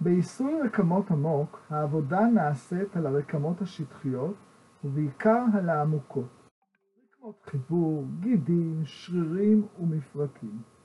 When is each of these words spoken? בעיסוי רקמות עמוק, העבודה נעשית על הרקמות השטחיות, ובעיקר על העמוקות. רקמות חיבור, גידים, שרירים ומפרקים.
בעיסוי 0.00 0.60
רקמות 0.62 1.10
עמוק, 1.10 1.60
העבודה 1.70 2.20
נעשית 2.20 2.96
על 2.96 3.06
הרקמות 3.06 3.62
השטחיות, 3.62 4.34
ובעיקר 4.84 5.44
על 5.58 5.68
העמוקות. 5.68 6.48
רקמות 7.12 7.42
חיבור, 7.44 8.04
גידים, 8.20 8.82
שרירים 8.84 9.66
ומפרקים. 9.80 10.75